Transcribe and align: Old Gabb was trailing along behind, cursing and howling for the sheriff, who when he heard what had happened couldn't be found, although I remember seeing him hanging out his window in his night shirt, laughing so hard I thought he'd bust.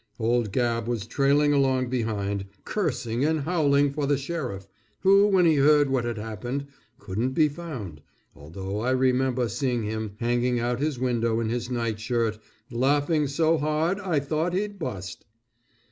Old 0.17 0.51
Gabb 0.51 0.87
was 0.87 1.05
trailing 1.05 1.53
along 1.53 1.87
behind, 1.89 2.47
cursing 2.65 3.23
and 3.23 3.41
howling 3.41 3.93
for 3.93 4.07
the 4.07 4.17
sheriff, 4.17 4.67
who 5.01 5.27
when 5.27 5.45
he 5.45 5.57
heard 5.57 5.91
what 5.91 6.05
had 6.05 6.17
happened 6.17 6.65
couldn't 6.97 7.33
be 7.33 7.47
found, 7.47 8.01
although 8.35 8.79
I 8.79 8.89
remember 8.89 9.47
seeing 9.47 9.83
him 9.83 10.13
hanging 10.19 10.59
out 10.59 10.79
his 10.79 10.97
window 10.97 11.39
in 11.39 11.49
his 11.49 11.69
night 11.69 11.99
shirt, 11.99 12.39
laughing 12.71 13.27
so 13.27 13.59
hard 13.59 13.99
I 13.99 14.19
thought 14.19 14.55
he'd 14.55 14.79
bust. 14.79 15.23